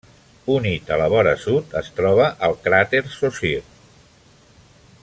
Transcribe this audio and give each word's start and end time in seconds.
Unit 0.53 0.87
a 0.95 0.95
la 1.01 1.09
vora 1.15 1.33
sud 1.43 1.75
es 1.83 1.91
troba 1.99 2.27
el 2.49 2.57
cràter 2.65 3.03
Saussure. 3.19 3.65